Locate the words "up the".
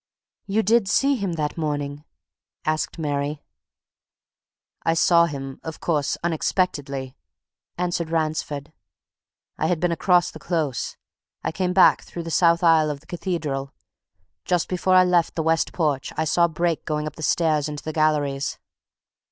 17.05-17.21